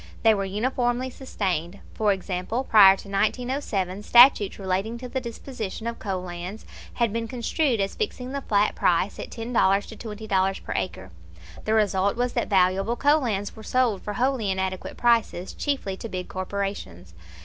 They 0.23 0.33
were 0.33 0.45
uniformly 0.45 1.11
sustained. 1.11 1.77
For 1.93 2.11
example, 2.11 2.63
prior 2.63 2.97
to 2.97 3.07
1907 3.07 4.01
statutes 4.01 4.57
relating 4.57 4.97
to 4.97 5.07
the 5.07 5.21
disposition 5.21 5.85
of 5.85 5.99
coal 5.99 6.23
lands 6.23 6.65
had 6.93 7.13
been 7.13 7.27
construed 7.27 7.79
as 7.79 7.93
fixing 7.93 8.31
the 8.31 8.41
flat 8.41 8.73
price 8.73 9.19
at 9.19 9.29
$10 9.29 9.85
to 9.89 9.95
$20 9.95 10.63
per 10.63 10.73
acre. 10.75 11.11
The 11.65 11.75
result 11.75 12.15
was 12.15 12.33
that 12.33 12.49
valuable 12.49 12.95
coal 12.95 13.19
lands 13.21 13.55
were 13.55 13.61
sold 13.61 14.01
for 14.01 14.13
wholly 14.13 14.49
inadequate 14.49 14.97
prices, 14.97 15.53
chiefly 15.53 15.95
to 15.97 16.09
big 16.09 16.27
corporations. 16.29 17.13